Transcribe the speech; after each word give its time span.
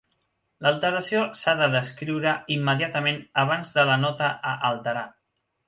L'alteració 0.65 1.21
s'ha 1.41 1.53
d'escriure 1.75 2.33
immediatament 2.57 3.21
abans 3.45 3.73
de 3.79 3.87
la 3.93 4.01
nota 4.09 4.33
a 4.55 4.59
alterar. 4.75 5.09